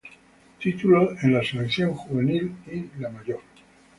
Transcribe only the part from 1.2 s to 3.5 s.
en la Selección juvenil y la mayor.